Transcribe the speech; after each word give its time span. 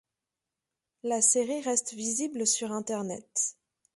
La 1.03 1.21
série 1.21 1.61
reste 1.61 1.93
visible 1.93 2.47
sur 2.47 2.71
internet. 2.71 3.55